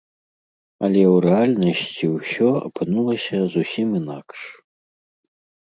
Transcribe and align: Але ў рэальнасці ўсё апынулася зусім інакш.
Але 0.87 1.01
ў 1.13 1.19
рэальнасці 1.25 2.05
ўсё 2.15 2.49
апынулася 2.67 3.37
зусім 3.59 3.87
інакш. 4.03 4.39